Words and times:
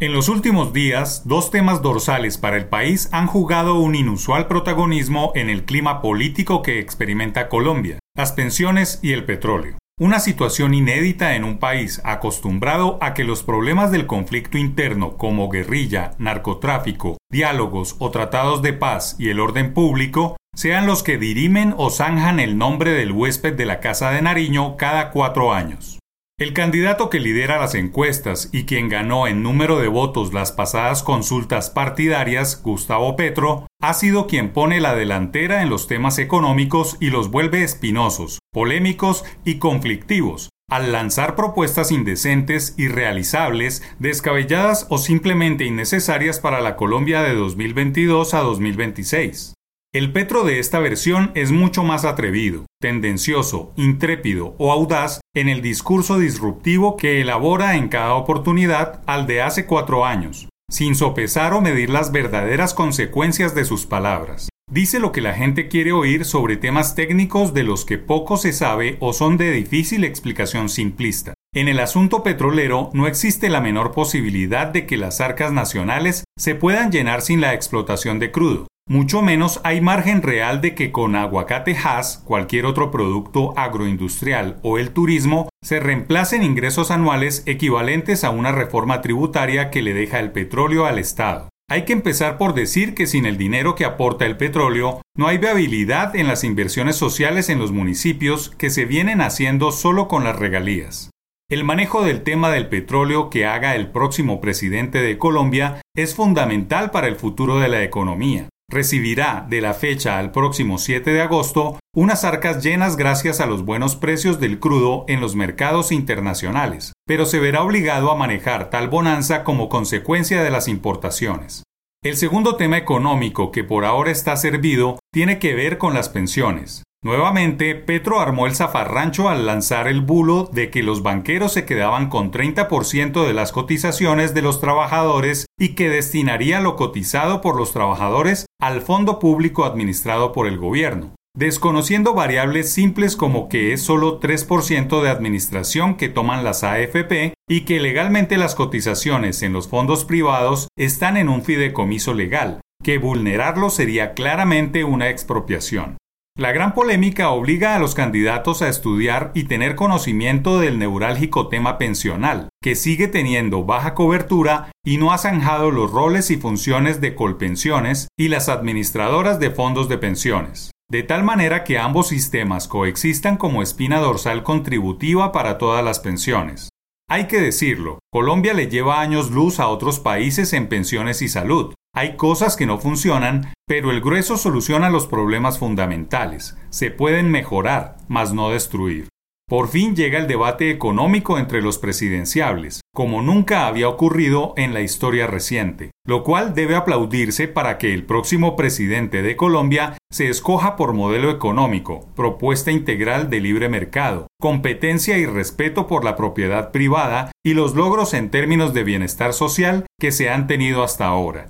En 0.00 0.14
los 0.14 0.30
últimos 0.30 0.72
días, 0.72 1.28
dos 1.28 1.50
temas 1.50 1.82
dorsales 1.82 2.38
para 2.38 2.56
el 2.56 2.64
país 2.64 3.10
han 3.12 3.26
jugado 3.26 3.74
un 3.74 3.94
inusual 3.94 4.46
protagonismo 4.46 5.30
en 5.34 5.50
el 5.50 5.66
clima 5.66 6.00
político 6.00 6.62
que 6.62 6.78
experimenta 6.78 7.50
Colombia, 7.50 7.98
las 8.16 8.32
pensiones 8.32 8.98
y 9.02 9.12
el 9.12 9.26
petróleo. 9.26 9.76
Una 10.00 10.18
situación 10.18 10.72
inédita 10.72 11.36
en 11.36 11.44
un 11.44 11.58
país 11.58 12.00
acostumbrado 12.02 12.96
a 13.02 13.12
que 13.12 13.24
los 13.24 13.42
problemas 13.42 13.90
del 13.90 14.06
conflicto 14.06 14.56
interno 14.56 15.18
como 15.18 15.50
guerrilla, 15.50 16.12
narcotráfico, 16.16 17.18
diálogos 17.30 17.96
o 17.98 18.10
tratados 18.10 18.62
de 18.62 18.72
paz 18.72 19.16
y 19.18 19.28
el 19.28 19.38
orden 19.38 19.74
público 19.74 20.38
sean 20.56 20.86
los 20.86 21.02
que 21.02 21.18
dirimen 21.18 21.74
o 21.76 21.90
zanjan 21.90 22.40
el 22.40 22.56
nombre 22.56 22.92
del 22.92 23.12
huésped 23.12 23.52
de 23.52 23.66
la 23.66 23.80
Casa 23.80 24.10
de 24.12 24.22
Nariño 24.22 24.78
cada 24.78 25.10
cuatro 25.10 25.52
años. 25.52 25.99
El 26.40 26.54
candidato 26.54 27.10
que 27.10 27.20
lidera 27.20 27.58
las 27.58 27.74
encuestas 27.74 28.48
y 28.50 28.64
quien 28.64 28.88
ganó 28.88 29.26
en 29.26 29.42
número 29.42 29.78
de 29.78 29.88
votos 29.88 30.32
las 30.32 30.52
pasadas 30.52 31.02
consultas 31.02 31.68
partidarias, 31.68 32.62
Gustavo 32.62 33.14
Petro, 33.14 33.66
ha 33.82 33.92
sido 33.92 34.26
quien 34.26 34.54
pone 34.54 34.80
la 34.80 34.94
delantera 34.94 35.60
en 35.60 35.68
los 35.68 35.86
temas 35.86 36.18
económicos 36.18 36.96
y 36.98 37.10
los 37.10 37.30
vuelve 37.30 37.62
espinosos, 37.62 38.38
polémicos 38.54 39.22
y 39.44 39.56
conflictivos, 39.56 40.48
al 40.70 40.92
lanzar 40.92 41.36
propuestas 41.36 41.92
indecentes, 41.92 42.74
irrealizables, 42.78 43.82
descabelladas 43.98 44.86
o 44.88 44.96
simplemente 44.96 45.66
innecesarias 45.66 46.40
para 46.40 46.62
la 46.62 46.74
Colombia 46.74 47.20
de 47.20 47.34
2022 47.34 48.32
a 48.32 48.40
2026. 48.40 49.52
El 49.92 50.12
Petro 50.12 50.44
de 50.44 50.60
esta 50.60 50.78
versión 50.78 51.32
es 51.34 51.50
mucho 51.50 51.82
más 51.82 52.04
atrevido, 52.04 52.64
tendencioso, 52.80 53.72
intrépido 53.74 54.54
o 54.56 54.70
audaz 54.70 55.20
en 55.34 55.48
el 55.48 55.62
discurso 55.62 56.16
disruptivo 56.16 56.96
que 56.96 57.20
elabora 57.20 57.74
en 57.74 57.88
cada 57.88 58.14
oportunidad 58.14 59.02
al 59.06 59.26
de 59.26 59.42
hace 59.42 59.66
cuatro 59.66 60.06
años, 60.06 60.48
sin 60.70 60.94
sopesar 60.94 61.54
o 61.54 61.60
medir 61.60 61.90
las 61.90 62.12
verdaderas 62.12 62.72
consecuencias 62.72 63.56
de 63.56 63.64
sus 63.64 63.84
palabras. 63.84 64.48
Dice 64.70 65.00
lo 65.00 65.10
que 65.10 65.22
la 65.22 65.34
gente 65.34 65.66
quiere 65.66 65.90
oír 65.90 66.24
sobre 66.24 66.56
temas 66.56 66.94
técnicos 66.94 67.52
de 67.52 67.64
los 67.64 67.84
que 67.84 67.98
poco 67.98 68.36
se 68.36 68.52
sabe 68.52 68.96
o 69.00 69.12
son 69.12 69.38
de 69.38 69.50
difícil 69.50 70.04
explicación 70.04 70.68
simplista. 70.68 71.34
En 71.52 71.66
el 71.66 71.80
asunto 71.80 72.22
petrolero 72.22 72.90
no 72.92 73.08
existe 73.08 73.48
la 73.48 73.60
menor 73.60 73.90
posibilidad 73.90 74.68
de 74.68 74.86
que 74.86 74.96
las 74.96 75.20
arcas 75.20 75.50
nacionales 75.50 76.22
se 76.38 76.54
puedan 76.54 76.92
llenar 76.92 77.22
sin 77.22 77.40
la 77.40 77.54
explotación 77.54 78.20
de 78.20 78.30
crudo, 78.30 78.68
mucho 78.90 79.22
menos 79.22 79.60
hay 79.62 79.80
margen 79.80 80.20
real 80.20 80.60
de 80.60 80.74
que 80.74 80.90
con 80.90 81.14
aguacate 81.14 81.76
Hass, 81.76 82.20
cualquier 82.24 82.66
otro 82.66 82.90
producto 82.90 83.56
agroindustrial 83.56 84.58
o 84.64 84.78
el 84.78 84.90
turismo 84.90 85.48
se 85.62 85.78
reemplacen 85.78 86.42
ingresos 86.42 86.90
anuales 86.90 87.44
equivalentes 87.46 88.24
a 88.24 88.30
una 88.30 88.50
reforma 88.50 89.00
tributaria 89.00 89.70
que 89.70 89.80
le 89.80 89.94
deja 89.94 90.18
el 90.18 90.32
petróleo 90.32 90.86
al 90.86 90.98
Estado. 90.98 91.50
Hay 91.70 91.84
que 91.84 91.92
empezar 91.92 92.36
por 92.36 92.52
decir 92.52 92.94
que 92.96 93.06
sin 93.06 93.26
el 93.26 93.38
dinero 93.38 93.76
que 93.76 93.84
aporta 93.84 94.26
el 94.26 94.36
petróleo, 94.36 95.02
no 95.16 95.28
hay 95.28 95.38
viabilidad 95.38 96.16
en 96.16 96.26
las 96.26 96.42
inversiones 96.42 96.96
sociales 96.96 97.48
en 97.48 97.60
los 97.60 97.70
municipios 97.70 98.50
que 98.58 98.70
se 98.70 98.86
vienen 98.86 99.20
haciendo 99.20 99.70
solo 99.70 100.08
con 100.08 100.24
las 100.24 100.36
regalías. 100.36 101.10
El 101.48 101.62
manejo 101.62 102.02
del 102.02 102.24
tema 102.24 102.50
del 102.50 102.68
petróleo 102.68 103.30
que 103.30 103.46
haga 103.46 103.76
el 103.76 103.92
próximo 103.92 104.40
presidente 104.40 105.00
de 105.00 105.16
Colombia 105.16 105.80
es 105.94 106.16
fundamental 106.16 106.90
para 106.90 107.06
el 107.06 107.14
futuro 107.14 107.60
de 107.60 107.68
la 107.68 107.84
economía 107.84 108.48
recibirá 108.70 109.46
de 109.48 109.60
la 109.60 109.74
fecha 109.74 110.18
al 110.18 110.30
próximo 110.30 110.78
7 110.78 111.12
de 111.12 111.20
agosto 111.20 111.78
unas 111.94 112.24
arcas 112.24 112.62
llenas 112.62 112.96
gracias 112.96 113.40
a 113.40 113.46
los 113.46 113.64
buenos 113.64 113.96
precios 113.96 114.38
del 114.38 114.60
crudo 114.60 115.04
en 115.08 115.20
los 115.20 115.34
mercados 115.34 115.90
internacionales, 115.90 116.92
pero 117.06 117.26
se 117.26 117.40
verá 117.40 117.62
obligado 117.62 118.12
a 118.12 118.16
manejar 118.16 118.70
tal 118.70 118.88
bonanza 118.88 119.42
como 119.42 119.68
consecuencia 119.68 120.42
de 120.42 120.50
las 120.50 120.68
importaciones. 120.68 121.64
El 122.02 122.16
segundo 122.16 122.56
tema 122.56 122.78
económico 122.78 123.50
que 123.50 123.64
por 123.64 123.84
ahora 123.84 124.10
está 124.10 124.36
servido 124.36 124.98
tiene 125.12 125.38
que 125.38 125.54
ver 125.54 125.76
con 125.76 125.92
las 125.92 126.08
pensiones. 126.08 126.84
Nuevamente, 127.02 127.74
Petro 127.74 128.20
armó 128.20 128.46
el 128.46 128.54
zafarrancho 128.54 129.30
al 129.30 129.46
lanzar 129.46 129.88
el 129.88 130.02
bulo 130.02 130.50
de 130.52 130.70
que 130.70 130.82
los 130.82 131.02
banqueros 131.02 131.52
se 131.54 131.64
quedaban 131.64 132.10
con 132.10 132.30
30% 132.30 133.26
de 133.26 133.32
las 133.32 133.52
cotizaciones 133.52 134.34
de 134.34 134.42
los 134.42 134.60
trabajadores 134.60 135.46
y 135.58 135.74
que 135.74 135.88
destinaría 135.88 136.60
lo 136.60 136.76
cotizado 136.76 137.40
por 137.40 137.56
los 137.56 137.72
trabajadores 137.72 138.44
al 138.60 138.82
fondo 138.82 139.18
público 139.18 139.64
administrado 139.64 140.32
por 140.32 140.46
el 140.46 140.58
gobierno, 140.58 141.14
desconociendo 141.36 142.14
variables 142.14 142.70
simples 142.70 143.16
como 143.16 143.48
que 143.48 143.72
es 143.72 143.82
solo 143.82 144.20
3% 144.20 145.02
de 145.02 145.08
administración 145.08 145.96
que 145.96 146.08
toman 146.08 146.44
las 146.44 146.62
AFP 146.62 147.34
y 147.48 147.62
que 147.62 147.80
legalmente 147.80 148.36
las 148.36 148.54
cotizaciones 148.54 149.42
en 149.42 149.52
los 149.52 149.68
fondos 149.68 150.04
privados 150.04 150.68
están 150.78 151.16
en 151.16 151.28
un 151.28 151.42
fideicomiso 151.42 152.14
legal, 152.14 152.60
que 152.82 152.98
vulnerarlo 152.98 153.70
sería 153.70 154.12
claramente 154.12 154.84
una 154.84 155.08
expropiación. 155.08 155.96
La 156.40 156.52
gran 156.52 156.72
polémica 156.72 157.28
obliga 157.32 157.76
a 157.76 157.78
los 157.78 157.94
candidatos 157.94 158.62
a 158.62 158.70
estudiar 158.70 159.30
y 159.34 159.44
tener 159.44 159.74
conocimiento 159.74 160.58
del 160.58 160.78
neurálgico 160.78 161.48
tema 161.48 161.76
pensional, 161.76 162.48
que 162.62 162.76
sigue 162.76 163.08
teniendo 163.08 163.64
baja 163.64 163.92
cobertura 163.92 164.72
y 164.82 164.96
no 164.96 165.12
ha 165.12 165.18
zanjado 165.18 165.70
los 165.70 165.90
roles 165.90 166.30
y 166.30 166.38
funciones 166.38 167.02
de 167.02 167.14
colpensiones 167.14 168.08
y 168.18 168.28
las 168.28 168.48
administradoras 168.48 169.38
de 169.38 169.50
fondos 169.50 169.90
de 169.90 169.98
pensiones, 169.98 170.70
de 170.90 171.02
tal 171.02 171.24
manera 171.24 171.62
que 171.62 171.78
ambos 171.78 172.08
sistemas 172.08 172.68
coexistan 172.68 173.36
como 173.36 173.60
espina 173.60 173.98
dorsal 173.98 174.42
contributiva 174.42 175.32
para 175.32 175.58
todas 175.58 175.84
las 175.84 176.00
pensiones. 176.00 176.70
Hay 177.06 177.26
que 177.26 177.38
decirlo, 177.38 177.98
Colombia 178.10 178.54
le 178.54 178.68
lleva 178.68 179.02
años 179.02 179.30
luz 179.30 179.60
a 179.60 179.68
otros 179.68 180.00
países 180.00 180.54
en 180.54 180.70
pensiones 180.70 181.20
y 181.20 181.28
salud, 181.28 181.74
hay 181.92 182.16
cosas 182.16 182.56
que 182.56 182.66
no 182.66 182.78
funcionan, 182.78 183.52
pero 183.66 183.90
el 183.90 184.00
grueso 184.00 184.36
soluciona 184.36 184.90
los 184.90 185.06
problemas 185.06 185.58
fundamentales. 185.58 186.56
Se 186.70 186.90
pueden 186.90 187.30
mejorar, 187.30 187.96
mas 188.08 188.32
no 188.32 188.50
destruir. 188.50 189.08
Por 189.50 189.66
fin 189.66 189.96
llega 189.96 190.16
el 190.20 190.28
debate 190.28 190.70
económico 190.70 191.36
entre 191.36 191.60
los 191.60 191.78
presidenciables, 191.78 192.82
como 192.94 193.20
nunca 193.20 193.66
había 193.66 193.88
ocurrido 193.88 194.54
en 194.56 194.72
la 194.72 194.80
historia 194.80 195.26
reciente, 195.26 195.90
lo 196.06 196.22
cual 196.22 196.54
debe 196.54 196.76
aplaudirse 196.76 197.48
para 197.48 197.76
que 197.76 197.92
el 197.92 198.06
próximo 198.06 198.54
presidente 198.54 199.22
de 199.22 199.34
Colombia 199.34 199.96
se 200.08 200.28
escoja 200.28 200.76
por 200.76 200.92
modelo 200.92 201.30
económico, 201.30 202.08
propuesta 202.14 202.70
integral 202.70 203.28
de 203.28 203.40
libre 203.40 203.68
mercado, 203.68 204.28
competencia 204.40 205.18
y 205.18 205.26
respeto 205.26 205.88
por 205.88 206.04
la 206.04 206.14
propiedad 206.14 206.70
privada 206.70 207.32
y 207.44 207.54
los 207.54 207.74
logros 207.74 208.14
en 208.14 208.30
términos 208.30 208.72
de 208.72 208.84
bienestar 208.84 209.32
social 209.32 209.84
que 209.98 210.12
se 210.12 210.30
han 210.30 210.46
tenido 210.46 210.84
hasta 210.84 211.06
ahora. 211.06 211.48